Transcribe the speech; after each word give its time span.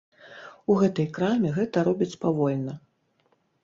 У 0.71 0.77
гэтай 0.81 1.07
краме 1.19 1.53
гэта 1.61 1.87
робяць 1.91 2.11
павольна. 2.27 2.73